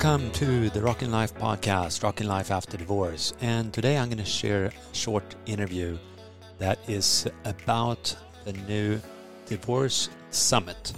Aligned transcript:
Welcome 0.00 0.30
to 0.30 0.70
the 0.70 0.80
Rockin' 0.80 1.10
Life 1.10 1.34
podcast, 1.34 2.04
Rockin' 2.04 2.28
Life 2.28 2.52
After 2.52 2.76
Divorce. 2.76 3.32
And 3.40 3.72
today 3.74 3.98
I'm 3.98 4.06
going 4.08 4.18
to 4.18 4.24
share 4.24 4.66
a 4.66 4.94
short 4.94 5.34
interview 5.44 5.98
that 6.58 6.78
is 6.86 7.26
about 7.44 8.16
the 8.44 8.52
new 8.52 9.00
divorce 9.46 10.08
summit 10.30 10.92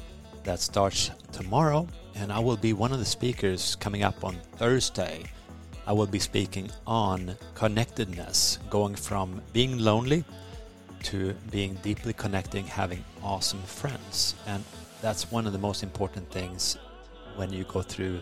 that 0.45 0.61
starts 0.61 1.13
tomorrow. 1.33 1.89
And 2.15 2.31
I 2.31 2.41
will 2.41 2.59
be 2.59 2.75
one 2.75 2.93
of 2.93 2.99
the 2.99 3.07
speakers 3.07 3.75
coming 3.77 4.03
up 4.03 4.23
on 4.23 4.37
Thursday. 4.57 5.25
I 5.87 5.95
will 5.95 6.07
be 6.07 6.19
speaking 6.19 6.71
on 6.87 7.39
connectedness, 7.55 8.59
going 8.69 8.97
from 8.97 9.41
being 9.55 9.79
lonely 9.79 10.27
to 11.05 11.33
being 11.51 11.73
deeply 11.77 12.13
connecting, 12.13 12.67
having 12.67 13.03
awesome 13.23 13.63
friends. 13.63 14.35
And 14.47 14.63
that's 15.01 15.33
one 15.33 15.47
of 15.47 15.55
the 15.55 15.59
most 15.59 15.83
important 15.83 16.31
things 16.31 16.77
when 17.37 17.51
you 17.51 17.65
go 17.65 17.81
through 17.81 18.21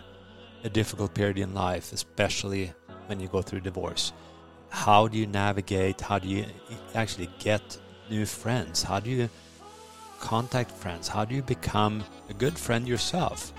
a 0.63 0.69
difficult 0.69 1.13
period 1.13 1.37
in 1.37 1.53
life, 1.53 1.93
especially 1.93 2.73
when 3.07 3.19
you 3.19 3.27
go 3.27 3.41
through 3.41 3.61
divorce. 3.61 4.13
How 4.69 5.07
do 5.07 5.17
you 5.17 5.27
navigate? 5.27 6.01
How 6.01 6.19
do 6.19 6.27
you 6.27 6.45
actually 6.93 7.29
get 7.39 7.77
new 8.09 8.25
friends? 8.25 8.83
How 8.83 8.99
do 8.99 9.09
you 9.09 9.29
contact 10.19 10.71
friends? 10.71 11.07
How 11.07 11.25
do 11.25 11.33
you 11.35 11.41
become 11.41 12.03
a 12.29 12.33
good 12.33 12.57
friend 12.57 12.87
yourself? 12.87 13.53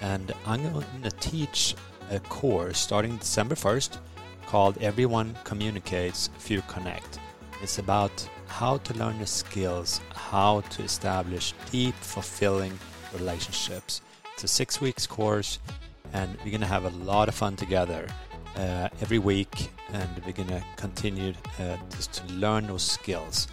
And 0.00 0.32
I'm 0.46 0.62
going 0.72 0.84
to 1.02 1.10
teach 1.10 1.74
a 2.10 2.20
course 2.20 2.78
starting 2.78 3.16
December 3.16 3.54
1st 3.54 3.98
called 4.46 4.76
Everyone 4.78 5.34
Communicates, 5.44 6.28
Few 6.38 6.60
Connect. 6.62 7.18
It's 7.62 7.78
about 7.78 8.28
how 8.46 8.78
to 8.78 8.94
learn 8.94 9.18
the 9.18 9.26
skills, 9.26 10.00
how 10.14 10.60
to 10.60 10.82
establish 10.82 11.54
deep, 11.70 11.94
fulfilling 11.94 12.78
relationships. 13.14 14.02
It's 14.34 14.44
a 14.44 14.48
six 14.48 14.80
weeks 14.80 15.06
course 15.06 15.58
and 16.12 16.36
we're 16.44 16.52
gonna 16.52 16.66
have 16.66 16.84
a 16.84 16.96
lot 17.04 17.28
of 17.28 17.34
fun 17.34 17.56
together 17.56 18.06
uh, 18.56 18.88
every 19.00 19.18
week, 19.18 19.70
and 19.92 20.08
we're 20.24 20.32
gonna 20.32 20.62
continue 20.76 21.32
uh, 21.58 21.76
just 21.90 22.12
to 22.14 22.32
learn 22.34 22.66
those 22.66 22.82
skills, 22.82 23.48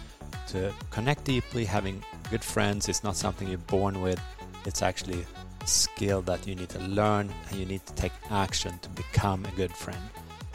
to 0.48 0.72
connect 0.90 1.24
deeply. 1.24 1.64
Having 1.64 2.04
good 2.30 2.44
friends 2.44 2.88
is 2.88 3.02
not 3.02 3.16
something 3.16 3.48
you're 3.48 3.58
born 3.58 4.02
with; 4.02 4.20
it's 4.66 4.82
actually 4.82 5.24
a 5.62 5.66
skill 5.66 6.22
that 6.22 6.46
you 6.46 6.54
need 6.54 6.68
to 6.70 6.80
learn, 6.80 7.30
and 7.48 7.58
you 7.58 7.66
need 7.66 7.84
to 7.86 7.94
take 7.94 8.12
action 8.30 8.78
to 8.82 8.88
become 8.90 9.44
a 9.46 9.56
good 9.56 9.72
friend. 9.72 10.02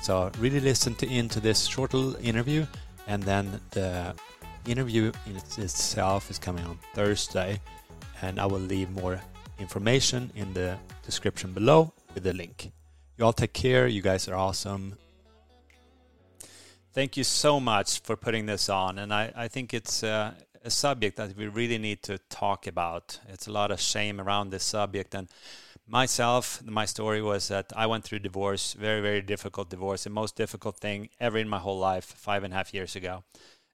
So, 0.01 0.31
really 0.39 0.59
listen 0.59 0.93
to 0.95 1.07
into 1.07 1.39
this 1.39 1.65
short 1.65 1.93
little 1.93 2.15
interview, 2.23 2.67
and 3.07 3.23
then 3.23 3.59
the 3.71 4.13
interview 4.67 5.11
in 5.25 5.35
itself 5.35 6.29
is 6.29 6.37
coming 6.37 6.65
on 6.65 6.77
Thursday, 6.93 7.59
and 8.21 8.39
I 8.39 8.45
will 8.45 8.59
leave 8.59 8.91
more 8.91 9.19
information 9.59 10.31
in 10.35 10.53
the 10.53 10.77
description 11.03 11.53
below 11.53 11.93
with 12.13 12.23
the 12.23 12.33
link. 12.33 12.71
You 13.17 13.25
all 13.25 13.33
take 13.33 13.53
care. 13.53 13.87
You 13.87 14.01
guys 14.01 14.27
are 14.27 14.35
awesome. 14.35 14.97
Thank 16.93 17.17
you 17.17 17.23
so 17.23 17.59
much 17.59 18.01
for 18.01 18.15
putting 18.15 18.45
this 18.45 18.69
on. 18.69 18.99
And 18.99 19.13
I, 19.13 19.31
I 19.35 19.47
think 19.47 19.73
it's 19.73 20.03
uh, 20.03 20.33
a 20.63 20.69
subject 20.69 21.17
that 21.17 21.35
we 21.35 21.47
really 21.47 21.77
need 21.77 22.01
to 22.03 22.17
talk 22.29 22.67
about. 22.67 23.19
It's 23.29 23.47
a 23.47 23.51
lot 23.51 23.71
of 23.71 23.79
shame 23.79 24.19
around 24.19 24.49
this 24.49 24.63
subject. 24.63 25.13
And 25.13 25.27
myself, 25.87 26.63
my 26.65 26.85
story 26.85 27.21
was 27.21 27.49
that 27.49 27.71
I 27.75 27.85
went 27.87 28.03
through 28.03 28.19
divorce, 28.19 28.73
very, 28.73 29.01
very 29.01 29.21
difficult 29.21 29.69
divorce, 29.69 30.05
the 30.05 30.09
most 30.09 30.35
difficult 30.35 30.77
thing 30.77 31.09
ever 31.19 31.37
in 31.37 31.47
my 31.47 31.59
whole 31.59 31.77
life, 31.77 32.05
five 32.05 32.43
and 32.43 32.53
a 32.53 32.57
half 32.57 32.73
years 32.73 32.95
ago. 32.95 33.23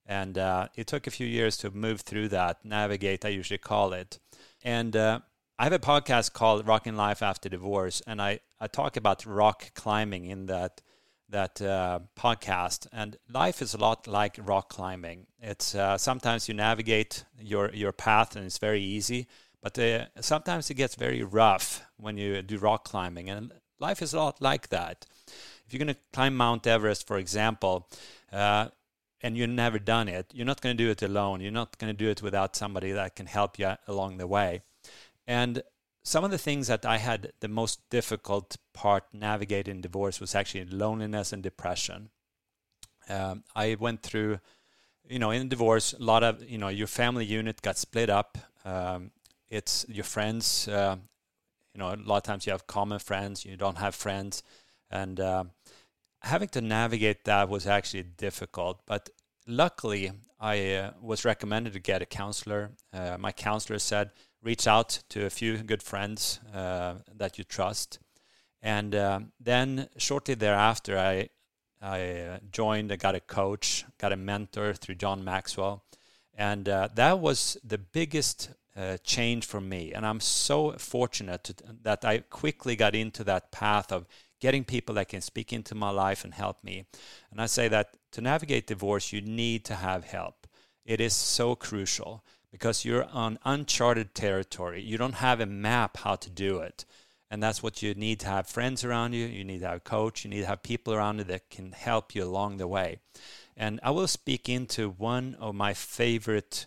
And 0.06 0.38
uh, 0.38 0.68
it 0.76 0.88
took 0.88 1.08
a 1.08 1.12
few 1.12 1.28
years 1.28 1.58
to 1.58 1.72
move 1.72 2.02
through 2.02 2.30
that, 2.30 2.66
navigate, 2.66 3.24
I 3.24 3.30
usually 3.30 3.58
call 3.60 3.94
it. 3.94 4.20
And 4.64 4.96
uh, 4.96 5.20
I 5.62 5.66
have 5.66 5.74
a 5.74 5.78
podcast 5.78 6.34
called 6.34 6.68
Rockin' 6.68 6.98
Life 6.98 7.22
After 7.22 7.48
Divorce, 7.48 8.02
and 8.08 8.20
I, 8.20 8.40
I 8.60 8.66
talk 8.66 8.98
about 8.98 9.28
rock 9.28 9.76
climbing 9.76 10.26
in 10.26 10.48
that 10.48 10.82
that 11.30 11.62
uh, 11.62 12.00
podcast. 12.18 12.88
And 12.92 13.16
life 13.32 13.62
is 13.62 13.76
a 13.76 13.78
lot 13.78 14.08
like 14.08 14.40
rock 14.42 14.70
climbing. 14.70 15.28
It's 15.40 15.76
uh, 15.76 16.00
sometimes 16.00 16.48
you 16.48 16.56
navigate 16.56 17.26
your 17.40 17.70
your 17.76 17.92
path 17.92 18.36
and 18.36 18.44
it's 18.44 18.58
very 18.58 18.82
easy, 18.82 19.28
but 19.62 19.78
uh, 19.78 20.06
sometimes 20.20 20.72
it 20.72 20.78
gets 20.78 20.96
very 20.96 21.22
rough 21.22 21.84
when 21.96 22.18
you 22.18 22.42
do 22.42 22.58
rock 22.58 22.84
climbing. 22.86 23.30
And 23.30 23.54
life 23.80 24.02
is 24.02 24.16
a 24.16 24.18
lot 24.18 24.42
like 24.42 24.70
that. 24.70 25.06
If 25.68 25.74
you're 25.74 25.86
going 25.86 25.94
to 25.94 26.02
climb 26.12 26.36
Mount 26.36 26.66
Everest, 26.66 27.06
for 27.06 27.20
example, 27.20 27.88
uh, 28.34 28.70
and 29.22 29.38
you've 29.38 29.52
never 29.52 29.78
done 29.78 30.08
it, 30.08 30.26
you're 30.34 30.48
not 30.48 30.62
going 30.62 30.76
to 30.76 30.84
do 30.84 30.90
it 30.90 31.04
alone. 31.04 31.40
You're 31.40 31.52
not 31.52 31.78
going 31.78 31.96
to 31.96 32.04
do 32.06 32.10
it 32.10 32.24
without 32.24 32.56
somebody 32.56 32.94
that 32.94 33.16
can 33.16 33.28
help 33.28 33.60
you 33.60 33.76
along 33.88 34.18
the 34.18 34.26
way. 34.26 34.64
And 35.32 35.64
some 36.04 36.26
of 36.26 36.32
the 36.32 36.38
things 36.38 36.68
that 36.68 36.86
I 36.86 36.98
had 36.98 37.32
the 37.40 37.48
most 37.48 37.80
difficult 37.90 38.58
part 38.74 39.06
navigating 39.14 39.80
divorce 39.80 40.20
was 40.20 40.36
actually 40.36 40.66
loneliness 40.66 41.32
and 41.32 41.42
depression. 41.42 42.10
Um, 43.08 43.46
I 43.56 43.78
went 43.80 44.04
through, 44.04 44.40
you 45.08 45.20
know, 45.20 45.32
in 45.32 45.48
divorce, 45.48 45.94
a 45.94 46.04
lot 46.04 46.22
of, 46.22 46.44
you 46.44 46.58
know, 46.58 46.68
your 46.68 46.88
family 46.88 47.24
unit 47.24 47.62
got 47.62 47.78
split 47.78 48.10
up. 48.10 48.38
Um, 48.66 49.12
it's 49.50 49.86
your 49.88 50.04
friends, 50.04 50.68
uh, 50.68 50.98
you 51.74 51.80
know, 51.80 51.94
a 51.94 51.96
lot 51.96 52.18
of 52.18 52.24
times 52.24 52.46
you 52.46 52.52
have 52.52 52.68
common 52.68 53.00
friends, 53.00 53.46
you 53.46 53.56
don't 53.56 53.78
have 53.78 53.96
friends. 53.96 54.44
And 54.90 55.18
uh, 55.18 55.46
having 56.24 56.50
to 56.50 56.60
navigate 56.60 57.24
that 57.24 57.48
was 57.48 57.68
actually 57.68 58.04
difficult. 58.04 58.82
But 58.86 59.10
luckily, 59.48 60.12
I 60.42 60.74
uh, 60.74 60.92
was 61.02 61.24
recommended 61.24 61.72
to 61.72 61.80
get 61.80 62.02
a 62.02 62.06
counselor. 62.06 62.72
Uh, 62.92 63.16
my 63.18 63.32
counselor 63.32 63.80
said, 63.80 64.12
reach 64.44 64.68
out 64.68 65.00
to 65.10 65.26
a 65.26 65.30
few 65.30 65.58
good 65.58 65.84
friends 65.84 66.40
uh, 66.54 66.96
that 67.16 67.38
you 67.38 67.44
trust. 67.44 68.00
And 68.62 68.94
uh, 68.94 69.22
then 69.40 69.88
shortly 69.98 70.36
thereafter, 70.36 70.98
I, 70.98 71.30
I 71.82 72.20
uh, 72.20 72.40
joined, 72.52 72.92
I 72.92 72.96
got 72.96 73.16
a 73.16 73.20
coach, 73.20 73.86
got 73.98 74.14
a 74.14 74.18
mentor 74.18 74.74
through 74.74 74.96
John 74.96 75.24
Maxwell. 75.24 75.84
And 76.34 76.68
uh, 76.70 76.90
that 76.96 77.20
was 77.20 77.58
the 77.64 77.78
biggest 77.78 78.52
uh, 78.76 78.98
change 79.04 79.46
for 79.46 79.60
me. 79.60 79.94
And 79.94 80.06
I'm 80.06 80.20
so 80.20 80.74
fortunate 80.74 81.44
to, 81.46 81.56
that 81.84 82.06
I 82.06 82.20
quickly 82.20 82.76
got 82.76 82.96
into 82.96 83.24
that 83.26 83.52
path 83.52 83.92
of 83.92 84.08
getting 84.40 84.64
people 84.64 84.96
that 84.96 85.10
can 85.10 85.22
speak 85.22 85.54
into 85.54 85.76
my 85.76 85.90
life 85.90 86.24
and 86.24 86.34
help 86.34 86.64
me. 86.64 86.86
And 87.32 87.42
I 87.42 87.46
say 87.46 87.68
that 87.68 87.98
to 88.14 88.22
navigate 88.22 88.68
divorce, 88.68 89.14
you 89.14 89.22
need 89.22 89.66
to 89.66 89.76
have 89.76 90.04
help. 90.06 90.48
It 90.86 91.00
is 91.00 91.14
so 91.14 91.56
crucial 91.56 92.24
because 92.52 92.84
you're 92.86 93.06
on 93.06 93.40
uncharted 93.46 94.14
territory. 94.14 94.82
You 94.82 94.98
don't 94.98 95.16
have 95.16 95.40
a 95.40 95.46
map 95.46 95.98
how 95.98 96.16
to 96.16 96.30
do 96.30 96.60
it. 96.60 96.86
And 97.30 97.42
that's 97.42 97.64
what 97.64 97.82
you 97.82 97.94
need 97.94 98.20
to 98.22 98.28
have 98.28 98.48
friends 98.48 98.84
around 98.84 99.14
you, 99.14 99.26
you 99.26 99.46
need 99.46 99.60
to 99.60 99.68
have 99.68 99.78
a 99.78 99.80
coach, 99.80 100.26
you 100.26 100.30
need 100.30 100.42
to 100.42 100.48
have 100.48 100.64
people 100.64 100.94
around 100.94 101.20
you 101.20 101.24
that 101.26 101.50
can 101.50 101.72
help 101.72 102.14
you 102.14 102.26
along 102.26 102.58
the 102.58 102.68
way. 102.68 103.00
And 103.56 103.80
I 103.84 103.92
will 103.92 104.08
speak 104.08 104.50
into 104.50 104.90
one 104.90 105.36
of 105.40 105.56
my 105.56 105.74
favorite 105.74 106.66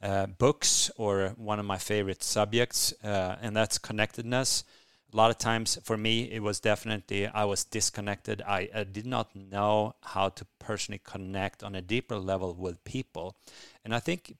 uh, 0.00 0.26
books 0.26 0.92
or 0.96 1.34
one 1.36 1.58
of 1.58 1.66
my 1.66 1.78
favorite 1.78 2.22
subjects, 2.22 2.94
uh, 3.02 3.36
and 3.42 3.56
that's 3.56 3.78
connectedness 3.78 4.62
a 5.12 5.16
lot 5.16 5.30
of 5.30 5.38
times 5.38 5.78
for 5.84 5.96
me 5.96 6.30
it 6.30 6.42
was 6.42 6.60
definitely 6.60 7.26
i 7.28 7.44
was 7.44 7.64
disconnected. 7.64 8.42
I, 8.46 8.68
I, 8.74 8.84
did 8.84 9.06
not 9.06 9.34
know 9.34 9.94
how 10.02 10.28
to 10.30 10.44
personally 10.58 11.00
connect 11.04 11.62
on 11.62 11.74
a 11.74 11.82
deeper 11.82 12.18
level 12.18 12.54
with 12.54 12.82
people. 12.84 13.36
And 13.84 13.94
i 13.94 14.00
think 14.00 14.36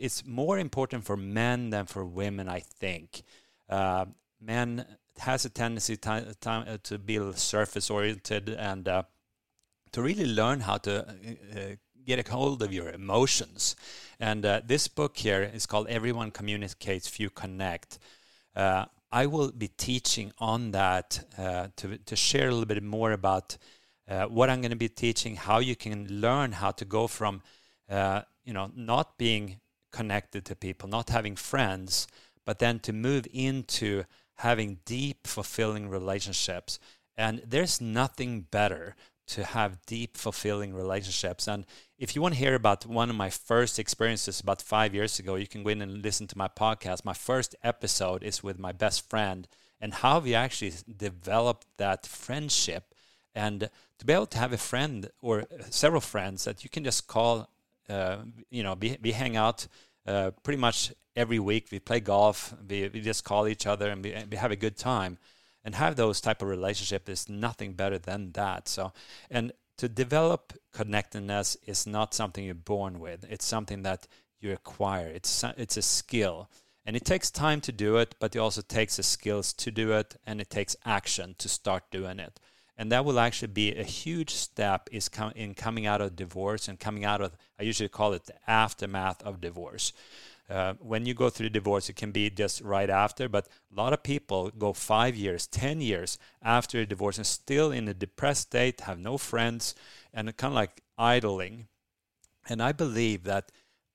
it's 0.00 0.26
more 0.26 0.58
important 0.58 1.04
for 1.04 1.16
men 1.16 1.70
than 1.70 1.86
for 1.86 2.04
women 2.04 2.48
i 2.48 2.60
think. 2.60 3.22
Uh, 3.68 4.06
men 4.40 4.84
has 5.18 5.44
a 5.44 5.48
tendency 5.48 5.96
to, 5.96 6.34
uh, 6.46 6.76
to 6.82 6.98
be 6.98 7.32
surface 7.32 7.90
oriented 7.90 8.48
and 8.50 8.86
uh, 8.88 9.02
to 9.92 10.02
really 10.02 10.26
learn 10.26 10.60
how 10.60 10.76
to 10.76 11.08
uh, 11.08 11.12
uh, 11.58 11.74
get 12.06 12.26
a 12.26 12.30
hold 12.30 12.62
of 12.62 12.72
your 12.72 12.90
emotions. 12.90 13.76
And 14.20 14.44
uh, 14.44 14.60
this 14.64 14.88
book 14.88 15.16
here 15.16 15.42
is 15.42 15.66
called 15.66 15.88
everyone 15.88 16.30
communicates 16.30 17.08
few 17.08 17.30
connect. 17.30 17.98
Uh, 18.54 18.86
I 19.12 19.26
will 19.26 19.52
be 19.52 19.68
teaching 19.68 20.32
on 20.38 20.72
that 20.72 21.24
uh, 21.38 21.68
to, 21.76 21.98
to 21.98 22.16
share 22.16 22.48
a 22.48 22.50
little 22.50 22.66
bit 22.66 22.82
more 22.82 23.12
about 23.12 23.56
uh, 24.08 24.26
what 24.26 24.50
I'm 24.50 24.60
going 24.60 24.70
to 24.70 24.76
be 24.76 24.88
teaching, 24.88 25.36
how 25.36 25.58
you 25.58 25.76
can 25.76 26.06
learn 26.20 26.52
how 26.52 26.70
to 26.72 26.84
go 26.84 27.06
from, 27.06 27.42
uh, 27.88 28.22
you 28.44 28.52
know, 28.52 28.70
not 28.74 29.18
being 29.18 29.60
connected 29.92 30.44
to 30.46 30.56
people, 30.56 30.88
not 30.88 31.10
having 31.10 31.36
friends, 31.36 32.06
but 32.44 32.58
then 32.58 32.78
to 32.80 32.92
move 32.92 33.26
into 33.32 34.04
having 34.36 34.78
deep, 34.84 35.26
fulfilling 35.26 35.88
relationships. 35.88 36.78
And 37.16 37.42
there's 37.46 37.80
nothing 37.80 38.42
better 38.42 38.94
to 39.26 39.44
have 39.44 39.84
deep, 39.86 40.16
fulfilling 40.16 40.74
relationships. 40.74 41.48
And 41.48 41.64
if 41.98 42.14
you 42.14 42.22
want 42.22 42.34
to 42.34 42.40
hear 42.40 42.54
about 42.54 42.86
one 42.86 43.10
of 43.10 43.16
my 43.16 43.30
first 43.30 43.78
experiences 43.78 44.40
about 44.40 44.62
five 44.62 44.94
years 44.94 45.18
ago, 45.18 45.34
you 45.34 45.46
can 45.46 45.62
go 45.62 45.70
in 45.70 45.82
and 45.82 46.02
listen 46.02 46.26
to 46.28 46.38
my 46.38 46.48
podcast. 46.48 47.04
My 47.04 47.14
first 47.14 47.54
episode 47.62 48.22
is 48.22 48.42
with 48.42 48.58
my 48.58 48.72
best 48.72 49.08
friend 49.08 49.48
and 49.80 49.94
how 49.94 50.20
we 50.20 50.34
actually 50.34 50.72
developed 50.96 51.66
that 51.76 52.06
friendship. 52.06 52.94
And 53.34 53.68
to 53.98 54.06
be 54.06 54.12
able 54.12 54.26
to 54.26 54.38
have 54.38 54.52
a 54.52 54.58
friend 54.58 55.10
or 55.20 55.44
several 55.70 56.00
friends 56.00 56.44
that 56.44 56.64
you 56.64 56.70
can 56.70 56.84
just 56.84 57.06
call, 57.06 57.50
uh, 57.88 58.18
you 58.50 58.62
know, 58.62 58.76
we, 58.80 58.96
we 59.02 59.12
hang 59.12 59.36
out 59.36 59.66
uh, 60.06 60.30
pretty 60.42 60.60
much 60.60 60.92
every 61.14 61.38
week. 61.38 61.68
We 61.72 61.80
play 61.80 62.00
golf, 62.00 62.54
we, 62.68 62.88
we 62.88 63.00
just 63.00 63.24
call 63.24 63.48
each 63.48 63.66
other 63.66 63.90
and 63.90 64.04
we, 64.04 64.14
we 64.30 64.36
have 64.36 64.52
a 64.52 64.56
good 64.56 64.76
time. 64.76 65.18
And 65.66 65.74
have 65.74 65.96
those 65.96 66.20
type 66.20 66.42
of 66.42 66.48
relationship 66.48 67.08
is 67.08 67.28
nothing 67.28 67.72
better 67.72 67.98
than 67.98 68.30
that. 68.32 68.68
So, 68.68 68.92
and 69.28 69.52
to 69.78 69.88
develop 69.88 70.52
connectedness 70.72 71.56
is 71.66 71.88
not 71.88 72.14
something 72.14 72.44
you're 72.44 72.54
born 72.54 73.00
with. 73.00 73.26
It's 73.28 73.44
something 73.44 73.82
that 73.82 74.06
you 74.40 74.52
acquire. 74.52 75.08
It's 75.08 75.44
it's 75.58 75.76
a 75.76 75.82
skill, 75.82 76.48
and 76.86 76.94
it 76.94 77.04
takes 77.04 77.32
time 77.32 77.60
to 77.62 77.72
do 77.72 77.96
it, 77.96 78.14
but 78.20 78.36
it 78.36 78.38
also 78.38 78.62
takes 78.62 78.96
the 78.96 79.02
skills 79.02 79.52
to 79.54 79.72
do 79.72 79.90
it, 79.92 80.14
and 80.24 80.40
it 80.40 80.50
takes 80.50 80.76
action 80.84 81.34
to 81.38 81.48
start 81.48 81.82
doing 81.90 82.20
it. 82.20 82.38
And 82.78 82.92
that 82.92 83.04
will 83.04 83.18
actually 83.18 83.52
be 83.52 83.74
a 83.74 83.82
huge 83.82 84.34
step 84.34 84.88
is 84.92 85.08
com- 85.08 85.32
in 85.34 85.54
coming 85.54 85.84
out 85.84 86.00
of 86.00 86.14
divorce 86.14 86.68
and 86.68 86.78
coming 86.78 87.04
out 87.04 87.20
of 87.20 87.36
I 87.58 87.64
usually 87.64 87.88
call 87.88 88.12
it 88.12 88.26
the 88.26 88.34
aftermath 88.48 89.20
of 89.24 89.40
divorce. 89.40 89.92
Uh, 90.48 90.74
when 90.78 91.06
you 91.06 91.14
go 91.14 91.28
through 91.28 91.48
divorce, 91.48 91.88
it 91.88 91.96
can 91.96 92.12
be 92.12 92.30
just 92.30 92.60
right 92.60 92.88
after, 92.88 93.28
but 93.28 93.48
a 93.72 93.74
lot 93.74 93.92
of 93.92 94.02
people 94.02 94.50
go 94.56 94.72
five 94.72 95.16
years, 95.16 95.46
10 95.48 95.80
years 95.80 96.18
after 96.40 96.80
a 96.80 96.86
divorce 96.86 97.16
and 97.16 97.26
still 97.26 97.72
in 97.72 97.88
a 97.88 97.94
depressed 97.94 98.42
state, 98.42 98.82
have 98.82 98.98
no 98.98 99.18
friends, 99.18 99.74
and 100.14 100.34
kind 100.36 100.52
of 100.52 100.56
like 100.56 100.82
idling. 100.96 101.66
And 102.48 102.62
I 102.62 102.70
believe 102.72 103.24
that 103.24 103.50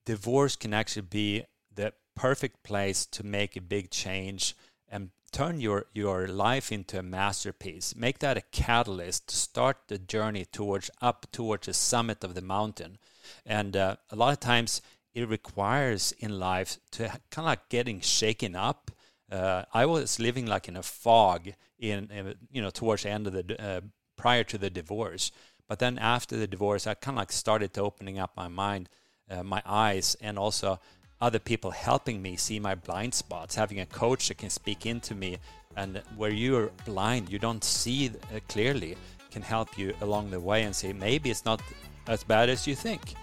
divorce 0.05 0.57
can 0.57 0.73
actually 0.73 1.03
be 1.03 1.45
the 1.73 1.93
perfect 2.15 2.63
place 2.63 3.05
to 3.05 3.25
make 3.25 3.55
a 3.55 3.61
big 3.61 3.89
change 3.89 4.55
and 4.89 5.11
turn 5.31 5.61
your, 5.61 5.85
your 5.93 6.27
life 6.27 6.69
into 6.69 6.99
a 6.99 7.03
masterpiece. 7.03 7.95
Make 7.95 8.19
that 8.19 8.35
a 8.35 8.43
catalyst 8.51 9.27
to 9.29 9.37
start 9.37 9.77
the 9.87 9.97
journey 9.97 10.43
towards 10.43 10.91
up 11.01 11.27
towards 11.31 11.67
the 11.67 11.73
summit 11.73 12.25
of 12.25 12.35
the 12.35 12.41
mountain. 12.41 12.97
And 13.45 13.77
uh, 13.77 13.95
a 14.09 14.17
lot 14.17 14.33
of 14.33 14.41
times 14.41 14.81
it 15.13 15.27
requires 15.27 16.13
in 16.19 16.39
life 16.39 16.77
to 16.91 17.07
kind 17.29 17.45
of 17.45 17.45
like 17.45 17.69
getting 17.69 18.01
shaken 18.01 18.55
up. 18.55 18.91
Uh, 19.31 19.63
I 19.73 19.85
was 19.85 20.19
living 20.19 20.45
like 20.45 20.67
in 20.67 20.75
a 20.75 20.83
fog 20.83 21.49
in, 21.79 22.35
you 22.51 22.61
know 22.61 22.69
towards 22.69 23.03
the 23.03 23.09
end 23.09 23.27
of 23.27 23.33
the 23.33 23.61
uh, 23.61 23.81
prior 24.17 24.43
to 24.43 24.57
the 24.57 24.69
divorce, 24.69 25.31
but 25.67 25.79
then 25.79 25.97
after 25.97 26.35
the 26.35 26.47
divorce, 26.47 26.85
I 26.85 26.93
kind 26.93 27.17
of 27.17 27.21
like 27.21 27.31
started 27.31 27.73
to 27.73 27.81
opening 27.81 28.19
up 28.19 28.31
my 28.35 28.47
mind, 28.47 28.89
uh, 29.29 29.41
my 29.41 29.61
eyes, 29.65 30.17
and 30.21 30.37
also 30.37 30.79
other 31.21 31.39
people 31.39 31.71
helping 31.71 32.21
me 32.21 32.35
see 32.35 32.59
my 32.59 32.75
blind 32.75 33.13
spots. 33.13 33.55
Having 33.55 33.79
a 33.79 33.85
coach 33.85 34.27
that 34.27 34.37
can 34.37 34.49
speak 34.49 34.85
into 34.85 35.15
me, 35.15 35.37
and 35.77 36.01
where 36.17 36.31
you're 36.31 36.71
blind, 36.85 37.31
you 37.31 37.39
don't 37.39 37.63
see 37.63 38.09
uh, 38.09 38.39
clearly, 38.49 38.97
can 39.31 39.41
help 39.41 39.77
you 39.77 39.93
along 40.01 40.29
the 40.29 40.39
way 40.39 40.63
and 40.63 40.75
say 40.75 40.91
maybe 40.91 41.29
it's 41.29 41.45
not 41.45 41.61
as 42.07 42.23
bad 42.23 42.49
as 42.49 42.67
you 42.67 42.75
think. 42.75 43.13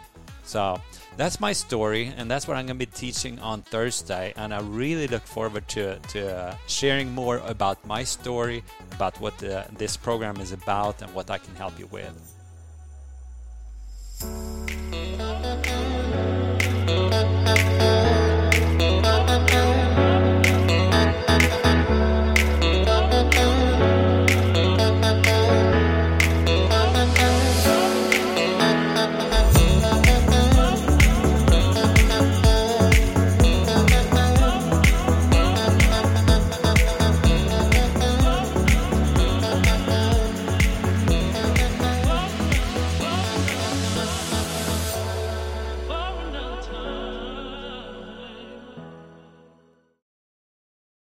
So 0.49 0.81
that's 1.19 1.41
my 1.41 1.53
story, 1.53 2.11
and 2.17 2.31
that's 2.31 2.49
what 2.49 2.57
I'm 2.57 2.65
going 2.65 2.79
to 2.79 2.87
be 2.87 2.91
teaching 2.91 3.39
on 3.41 3.61
Thursday. 3.61 4.33
And 4.35 4.55
I 4.55 4.61
really 4.61 5.07
look 5.07 5.27
forward 5.27 5.69
to, 5.69 5.99
to 5.99 6.35
uh, 6.35 6.55
sharing 6.67 7.15
more 7.15 7.37
about 7.45 7.85
my 7.87 8.03
story, 8.03 8.65
about 8.93 9.21
what 9.21 9.37
the, 9.37 9.61
uh, 9.61 9.67
this 9.77 9.99
program 9.99 10.41
is 10.41 10.53
about, 10.53 11.03
and 11.03 11.13
what 11.13 11.31
I 11.31 11.37
can 11.37 11.55
help 11.57 11.79
you 11.79 11.87
with. 11.89 12.38